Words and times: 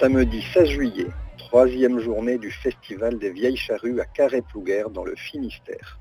Samedi 0.00 0.44
16 0.52 0.68
juillet, 0.68 1.06
troisième 1.38 2.00
journée 2.00 2.36
du 2.36 2.50
Festival 2.50 3.18
des 3.18 3.30
Vieilles 3.30 3.56
Charrues 3.56 3.98
à 3.98 4.04
Carré-Plouguer 4.04 4.84
dans 4.90 5.04
le 5.04 5.16
Finistère. 5.16 5.98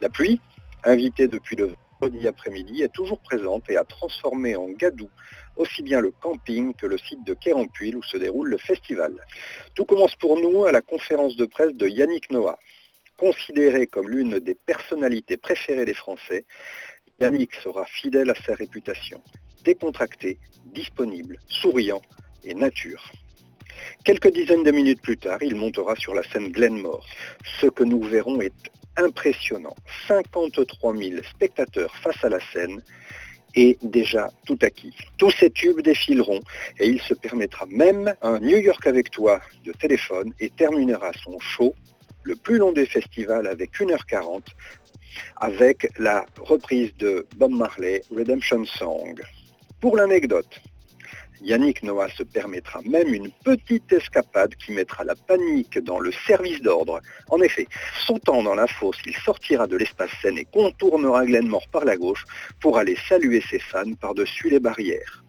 La 0.00 0.08
pluie, 0.08 0.40
invitée 0.82 1.28
depuis 1.28 1.54
le 1.54 1.72
vendredi 2.00 2.26
après-midi, 2.26 2.82
est 2.82 2.92
toujours 2.92 3.20
présente 3.20 3.70
et 3.70 3.76
a 3.76 3.84
transformé 3.84 4.56
en 4.56 4.66
gadou 4.70 5.08
aussi 5.54 5.84
bien 5.84 6.00
le 6.00 6.10
camping 6.10 6.74
que 6.74 6.86
le 6.86 6.98
site 6.98 7.24
de 7.24 7.34
Kérampuil 7.34 7.94
où 7.94 8.02
se 8.02 8.16
déroule 8.16 8.48
le 8.48 8.58
festival. 8.58 9.14
Tout 9.76 9.84
commence 9.84 10.16
pour 10.16 10.40
nous 10.40 10.64
à 10.64 10.72
la 10.72 10.82
conférence 10.82 11.36
de 11.36 11.46
presse 11.46 11.74
de 11.74 11.86
Yannick 11.86 12.32
Noah. 12.32 12.58
Considéré 13.16 13.86
comme 13.86 14.10
l'une 14.10 14.40
des 14.40 14.56
personnalités 14.56 15.36
préférées 15.36 15.84
des 15.84 15.94
Français, 15.94 16.46
Yannick 17.20 17.54
sera 17.54 17.84
fidèle 17.84 18.30
à 18.30 18.34
sa 18.34 18.56
réputation, 18.56 19.22
décontracté, 19.62 20.40
disponible, 20.64 21.38
souriant 21.46 22.02
et 22.44 22.54
nature. 22.54 23.12
Quelques 24.04 24.32
dizaines 24.32 24.62
de 24.62 24.70
minutes 24.70 25.02
plus 25.02 25.16
tard, 25.16 25.38
il 25.42 25.54
montera 25.54 25.94
sur 25.96 26.14
la 26.14 26.22
scène 26.22 26.50
Glenmore. 26.50 27.06
Ce 27.60 27.66
que 27.66 27.84
nous 27.84 28.02
verrons 28.02 28.40
est 28.40 28.70
impressionnant. 28.96 29.76
53 30.08 30.96
000 30.96 31.22
spectateurs 31.22 31.94
face 31.96 32.24
à 32.24 32.28
la 32.28 32.40
scène 32.52 32.82
et 33.54 33.78
déjà 33.82 34.30
tout 34.46 34.58
acquis. 34.62 34.94
Tous 35.18 35.30
ces 35.30 35.50
tubes 35.50 35.80
défileront 35.80 36.40
et 36.78 36.86
il 36.86 37.00
se 37.00 37.14
permettra 37.14 37.66
même 37.66 38.14
un 38.22 38.38
New 38.38 38.58
York 38.58 38.86
avec 38.86 39.10
toi 39.10 39.40
de 39.64 39.72
téléphone 39.72 40.32
et 40.40 40.50
terminera 40.50 41.12
son 41.24 41.38
show, 41.40 41.74
le 42.22 42.36
plus 42.36 42.58
long 42.58 42.72
des 42.72 42.86
festivals 42.86 43.46
avec 43.46 43.72
1h40, 43.78 44.42
avec 45.36 45.90
la 45.98 46.24
reprise 46.38 46.94
de 46.96 47.26
Bob 47.36 47.52
Marley 47.52 48.02
Redemption 48.14 48.64
Song. 48.64 49.20
Pour 49.80 49.96
l'anecdote, 49.96 50.60
Yannick 51.42 51.82
Noah 51.82 52.08
se 52.10 52.22
permettra 52.22 52.80
même 52.82 53.14
une 53.14 53.30
petite 53.44 53.92
escapade 53.92 54.54
qui 54.56 54.72
mettra 54.72 55.04
la 55.04 55.14
panique 55.14 55.78
dans 55.78 55.98
le 55.98 56.12
service 56.12 56.60
d'ordre. 56.60 57.00
En 57.28 57.40
effet, 57.40 57.66
sautant 58.06 58.42
dans 58.42 58.54
la 58.54 58.66
fosse, 58.66 58.98
il 59.06 59.16
sortira 59.16 59.66
de 59.66 59.76
l'espace 59.76 60.10
scène 60.20 60.38
et 60.38 60.44
contournera 60.44 61.24
Glenmore 61.24 61.68
par 61.72 61.84
la 61.84 61.96
gauche 61.96 62.24
pour 62.60 62.78
aller 62.78 62.96
saluer 63.08 63.42
ses 63.48 63.58
fans 63.58 63.94
par-dessus 64.00 64.50
les 64.50 64.60
barrières. 64.60 65.24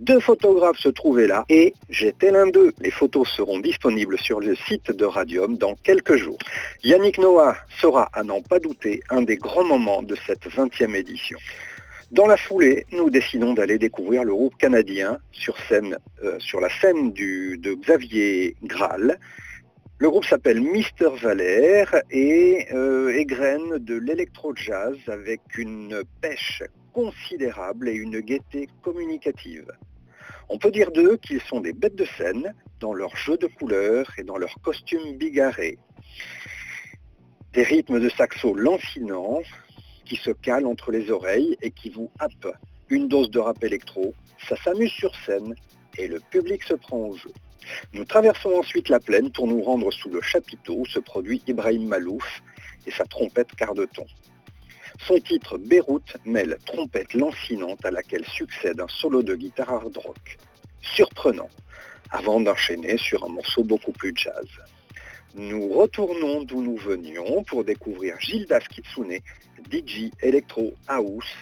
Deux 0.00 0.20
photographes 0.20 0.78
se 0.78 0.88
trouvaient 0.88 1.26
là 1.26 1.44
et 1.50 1.74
j'étais 1.90 2.30
l'un 2.30 2.46
d'eux. 2.46 2.72
Les 2.80 2.90
photos 2.90 3.28
seront 3.28 3.58
disponibles 3.58 4.18
sur 4.18 4.40
le 4.40 4.56
site 4.56 4.90
de 4.90 5.04
Radium 5.04 5.58
dans 5.58 5.74
quelques 5.74 6.16
jours. 6.16 6.38
Yannick 6.84 7.18
Noah 7.18 7.54
sera, 7.82 8.08
à 8.14 8.22
n'en 8.22 8.40
pas 8.40 8.60
douter, 8.60 9.02
un 9.10 9.20
des 9.20 9.36
grands 9.36 9.64
moments 9.64 10.02
de 10.02 10.16
cette 10.26 10.46
20e 10.48 10.94
édition. 10.94 11.38
Dans 12.10 12.26
la 12.26 12.36
foulée, 12.36 12.86
nous 12.90 13.08
décidons 13.08 13.54
d'aller 13.54 13.78
découvrir 13.78 14.24
le 14.24 14.32
groupe 14.32 14.56
canadien 14.56 15.18
sur, 15.30 15.56
scène, 15.68 15.96
euh, 16.24 16.40
sur 16.40 16.60
la 16.60 16.68
scène 16.68 17.12
de 17.12 17.74
Xavier 17.74 18.56
Graal. 18.64 19.16
Le 19.98 20.10
groupe 20.10 20.24
s'appelle 20.24 20.60
Mister 20.60 21.08
Valère 21.22 22.02
et 22.10 22.66
euh, 22.72 23.14
égrène 23.14 23.78
de 23.78 23.94
l'électro-jazz 23.94 24.96
avec 25.06 25.40
une 25.56 26.02
pêche 26.20 26.64
considérable 26.92 27.88
et 27.88 27.94
une 27.94 28.18
gaieté 28.18 28.68
communicative. 28.82 29.70
On 30.48 30.58
peut 30.58 30.72
dire 30.72 30.90
d'eux 30.90 31.16
qu'ils 31.16 31.42
sont 31.42 31.60
des 31.60 31.72
bêtes 31.72 31.94
de 31.94 32.06
scène 32.18 32.52
dans 32.80 32.92
leur 32.92 33.14
jeu 33.14 33.36
de 33.36 33.46
couleurs 33.46 34.10
et 34.18 34.24
dans 34.24 34.36
leur 34.36 34.56
costume 34.62 35.16
bigarré. 35.16 35.78
Des 37.52 37.62
rythmes 37.62 38.00
de 38.00 38.08
saxo 38.08 38.52
lancinants, 38.54 39.42
qui 40.10 40.16
se 40.16 40.32
cale 40.32 40.66
entre 40.66 40.90
les 40.90 41.08
oreilles 41.12 41.56
et 41.62 41.70
qui 41.70 41.88
vous 41.88 42.10
happe. 42.18 42.48
Une 42.88 43.06
dose 43.06 43.30
de 43.30 43.38
rap 43.38 43.62
électro, 43.62 44.12
ça 44.48 44.56
s'amuse 44.56 44.90
sur 44.90 45.14
scène 45.24 45.54
et 45.96 46.08
le 46.08 46.18
public 46.18 46.64
se 46.64 46.74
prend 46.74 46.96
au 46.96 47.16
jeu. 47.16 47.30
Nous 47.92 48.04
traversons 48.04 48.50
ensuite 48.58 48.88
la 48.88 48.98
plaine 48.98 49.30
pour 49.30 49.46
nous 49.46 49.62
rendre 49.62 49.92
sous 49.92 50.10
le 50.10 50.20
chapiteau 50.20 50.78
où 50.78 50.86
se 50.86 50.98
produit 50.98 51.40
Ibrahim 51.46 51.86
Malouf 51.86 52.42
et 52.88 52.90
sa 52.90 53.04
trompette 53.04 53.54
quart 53.54 53.74
de 53.74 53.84
ton. 53.84 54.04
Son 55.06 55.20
titre 55.20 55.58
Beyrouth 55.58 56.16
mêle 56.24 56.58
trompette 56.66 57.14
lancinante 57.14 57.84
à 57.84 57.92
laquelle 57.92 58.26
succède 58.26 58.80
un 58.80 58.88
solo 58.88 59.22
de 59.22 59.36
guitare 59.36 59.70
hard 59.70 59.96
rock. 59.96 60.38
Surprenant, 60.82 61.50
avant 62.10 62.40
d'enchaîner 62.40 62.98
sur 62.98 63.22
un 63.24 63.28
morceau 63.28 63.62
beaucoup 63.62 63.92
plus 63.92 64.12
jazz. 64.16 64.48
Nous 65.36 65.68
retournons 65.68 66.42
d'où 66.42 66.60
nous 66.60 66.76
venions 66.76 67.44
pour 67.44 67.62
découvrir 67.64 68.18
Gildas 68.18 68.64
Kitsune, 68.68 69.20
DJ 69.70 70.10
Electro 70.22 70.74
House. 70.88 71.32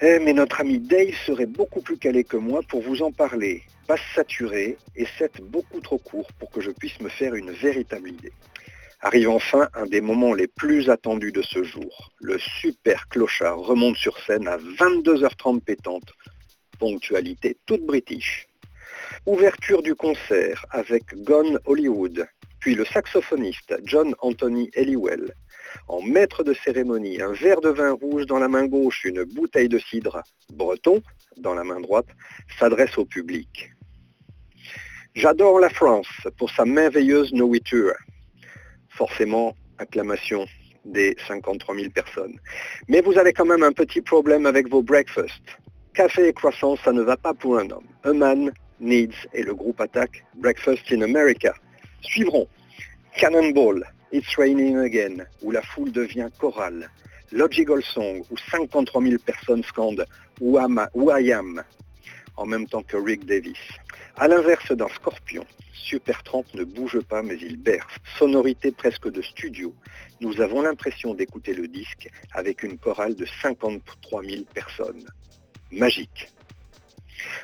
Eh, 0.00 0.20
mais 0.20 0.32
notre 0.32 0.60
ami 0.60 0.78
Dave 0.78 1.14
serait 1.26 1.46
beaucoup 1.46 1.80
plus 1.80 1.96
calé 1.96 2.22
que 2.22 2.36
moi 2.36 2.60
pour 2.68 2.82
vous 2.82 3.02
en 3.02 3.10
parler. 3.10 3.64
Pas 3.88 3.96
saturé 4.14 4.78
et 4.94 5.06
c'est 5.18 5.40
beaucoup 5.40 5.80
trop 5.80 5.98
court 5.98 6.28
pour 6.38 6.50
que 6.50 6.60
je 6.60 6.70
puisse 6.70 7.00
me 7.00 7.08
faire 7.08 7.34
une 7.34 7.50
véritable 7.50 8.10
idée. 8.10 8.32
Arrive 9.00 9.30
enfin 9.30 9.68
un 9.74 9.86
des 9.86 10.00
moments 10.00 10.32
les 10.32 10.46
plus 10.46 10.88
attendus 10.88 11.32
de 11.32 11.42
ce 11.42 11.64
jour. 11.64 12.12
Le 12.20 12.38
super 12.38 13.08
clochard 13.08 13.58
remonte 13.58 13.96
sur 13.96 14.16
scène 14.18 14.46
à 14.46 14.56
22h30 14.56 15.62
pétante. 15.62 16.12
Ponctualité 16.78 17.56
toute 17.66 17.84
british. 17.84 18.46
Ouverture 19.26 19.82
du 19.82 19.94
concert 19.94 20.64
avec 20.70 21.02
Gone 21.24 21.58
Hollywood, 21.64 22.28
puis 22.66 22.74
le 22.74 22.84
saxophoniste 22.84 23.76
John 23.84 24.16
Anthony 24.22 24.70
Eliwell. 24.74 25.32
En 25.86 26.02
maître 26.02 26.42
de 26.42 26.52
cérémonie, 26.52 27.22
un 27.22 27.30
verre 27.30 27.60
de 27.60 27.68
vin 27.68 27.92
rouge 27.92 28.26
dans 28.26 28.40
la 28.40 28.48
main 28.48 28.66
gauche, 28.66 29.04
une 29.04 29.22
bouteille 29.22 29.68
de 29.68 29.78
cidre 29.78 30.20
breton 30.52 31.00
dans 31.36 31.54
la 31.54 31.62
main 31.62 31.78
droite, 31.78 32.08
s'adresse 32.58 32.98
au 32.98 33.04
public. 33.04 33.70
J'adore 35.14 35.60
la 35.60 35.70
France 35.70 36.08
pour 36.38 36.50
sa 36.50 36.64
merveilleuse 36.64 37.32
nourriture. 37.32 37.94
Forcément, 38.88 39.54
acclamation 39.78 40.44
des 40.84 41.16
53 41.28 41.72
000 41.76 41.90
personnes. 41.90 42.36
Mais 42.88 43.00
vous 43.00 43.16
avez 43.16 43.32
quand 43.32 43.46
même 43.46 43.62
un 43.62 43.70
petit 43.70 44.00
problème 44.00 44.44
avec 44.44 44.68
vos 44.68 44.82
breakfasts. 44.82 45.50
Café 45.94 46.26
et 46.26 46.32
croissant, 46.32 46.74
ça 46.78 46.90
ne 46.90 47.02
va 47.02 47.16
pas 47.16 47.32
pour 47.32 47.60
un 47.60 47.70
homme. 47.70 47.86
A 48.02 48.12
man 48.12 48.50
needs 48.80 49.14
et 49.32 49.44
le 49.44 49.54
groupe 49.54 49.80
attaque 49.80 50.24
Breakfast 50.34 50.82
in 50.90 51.02
America 51.02 51.54
Suivront 52.02 52.48
Cannonball, 53.16 53.84
It's 54.12 54.36
Raining 54.36 54.78
Again, 54.78 55.24
où 55.42 55.50
la 55.50 55.62
foule 55.62 55.90
devient 55.90 56.28
chorale. 56.38 56.90
Logical 57.32 57.82
Song, 57.82 58.22
où 58.30 58.36
53 58.50 59.02
000 59.02 59.18
personnes 59.18 59.64
scandent 59.64 60.06
Who, 60.40 60.58
I 60.58 61.32
Am, 61.32 61.62
en 62.36 62.46
même 62.46 62.68
temps 62.68 62.82
que 62.82 62.96
Rick 62.96 63.24
Davis. 63.24 63.58
À 64.16 64.28
l'inverse 64.28 64.70
d'un 64.72 64.88
scorpion, 64.88 65.44
Super 65.72 66.22
Tramp 66.22 66.44
ne 66.54 66.64
bouge 66.64 67.00
pas 67.00 67.22
mais 67.22 67.36
il 67.36 67.56
berce. 67.56 67.96
Sonorité 68.18 68.70
presque 68.70 69.10
de 69.10 69.22
studio. 69.22 69.74
Nous 70.20 70.40
avons 70.40 70.62
l'impression 70.62 71.14
d'écouter 71.14 71.54
le 71.54 71.68
disque 71.68 72.08
avec 72.32 72.62
une 72.62 72.78
chorale 72.78 73.14
de 73.14 73.26
53 73.42 74.22
000 74.22 74.44
personnes. 74.54 75.06
Magique. 75.70 76.28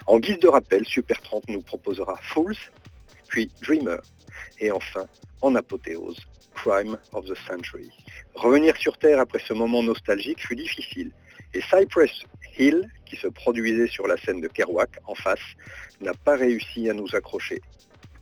En 0.06 0.18
guise 0.18 0.38
de 0.38 0.48
rappel, 0.48 0.84
Super 0.84 1.20
Tramp 1.22 1.42
nous 1.48 1.62
proposera 1.62 2.16
Fools, 2.22 2.56
puis 3.28 3.50
Dreamer, 3.62 4.00
et 4.62 4.70
enfin, 4.70 5.06
en 5.42 5.56
apothéose, 5.56 6.20
Crime 6.54 6.96
of 7.12 7.26
the 7.26 7.36
Century. 7.48 7.90
Revenir 8.34 8.76
sur 8.76 8.96
Terre 8.96 9.18
après 9.18 9.40
ce 9.40 9.52
moment 9.52 9.82
nostalgique 9.82 10.40
fut 10.40 10.54
difficile, 10.54 11.10
et 11.52 11.60
Cypress 11.60 12.12
Hill, 12.56 12.88
qui 13.04 13.16
se 13.16 13.26
produisait 13.26 13.88
sur 13.88 14.06
la 14.06 14.16
scène 14.16 14.40
de 14.40 14.46
Kerouac, 14.46 14.90
en 15.04 15.16
face, 15.16 15.40
n'a 16.00 16.14
pas 16.14 16.36
réussi 16.36 16.88
à 16.88 16.94
nous 16.94 17.14
accrocher. 17.14 17.60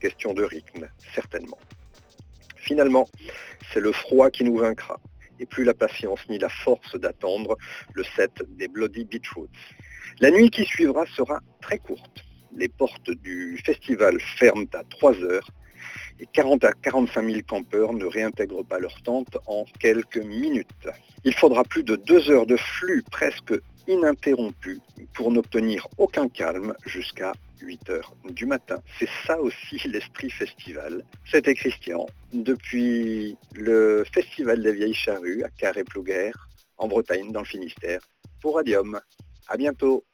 Question 0.00 0.32
de 0.32 0.42
rythme, 0.42 0.88
certainement. 1.14 1.58
Finalement, 2.56 3.06
c'est 3.72 3.80
le 3.80 3.92
froid 3.92 4.30
qui 4.30 4.44
nous 4.44 4.56
vaincra, 4.56 4.98
et 5.40 5.46
plus 5.46 5.64
la 5.64 5.74
patience 5.74 6.20
ni 6.30 6.38
la 6.38 6.48
force 6.48 6.96
d'attendre 6.96 7.58
le 7.92 8.04
set 8.16 8.32
des 8.48 8.68
Bloody 8.68 9.04
Beetroots. 9.04 9.50
La 10.20 10.30
nuit 10.30 10.50
qui 10.50 10.64
suivra 10.64 11.04
sera 11.14 11.40
très 11.60 11.78
courte. 11.78 12.24
Les 12.56 12.68
portes 12.68 13.10
du 13.10 13.60
festival 13.64 14.18
ferment 14.38 14.66
à 14.72 14.84
3 14.84 15.14
heures 15.22 15.50
et 16.20 16.26
40 16.26 16.64
à 16.64 16.72
45 16.72 17.24
000 17.24 17.40
campeurs 17.48 17.92
ne 17.92 18.04
réintègrent 18.04 18.64
pas 18.64 18.78
leur 18.78 19.02
tente 19.02 19.38
en 19.46 19.64
quelques 19.78 20.18
minutes. 20.18 20.88
Il 21.24 21.34
faudra 21.34 21.64
plus 21.64 21.82
de 21.82 21.96
deux 21.96 22.30
heures 22.30 22.46
de 22.46 22.56
flux 22.56 23.02
presque 23.10 23.54
ininterrompu 23.88 24.80
pour 25.14 25.32
n'obtenir 25.32 25.88
aucun 25.98 26.28
calme 26.28 26.74
jusqu'à 26.86 27.32
8 27.60 27.90
heures 27.90 28.14
du 28.30 28.46
matin. 28.46 28.80
C'est 28.98 29.08
ça 29.26 29.40
aussi 29.40 29.80
l'esprit 29.88 30.30
festival. 30.30 31.04
C'était 31.30 31.54
Christian 31.54 32.06
depuis 32.32 33.36
le 33.54 34.04
Festival 34.12 34.62
des 34.62 34.72
Vieilles 34.72 34.94
Charrues 34.94 35.42
à 35.42 35.48
Carré-Plouguer 35.48 36.32
en 36.76 36.88
Bretagne 36.88 37.32
dans 37.32 37.40
le 37.40 37.46
Finistère 37.46 38.00
pour 38.40 38.56
Radium. 38.56 39.00
À 39.48 39.56
bientôt. 39.56 40.04